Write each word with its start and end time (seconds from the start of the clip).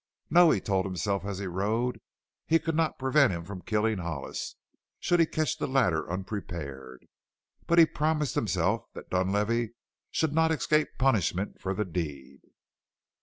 No, 0.31 0.49
he 0.49 0.59
told 0.59 0.87
himself 0.87 1.25
as 1.25 1.37
he 1.37 1.45
rode, 1.45 2.01
he 2.47 2.57
could 2.57 2.73
not 2.75 2.97
prevent 2.97 3.31
him 3.31 3.45
from 3.45 3.61
killing 3.61 3.99
Hollis, 3.99 4.55
should 4.99 5.19
he 5.19 5.27
catch 5.27 5.59
the 5.59 5.67
latter 5.67 6.09
unprepared, 6.11 7.05
but 7.67 7.77
he 7.77 7.85
promised 7.85 8.33
himself 8.33 8.91
that 8.93 9.11
Dunlavey 9.11 9.73
should 10.09 10.33
not 10.33 10.51
escape 10.51 10.87
punishment 10.97 11.61
for 11.61 11.75
the 11.75 11.85
deed. 11.85 12.39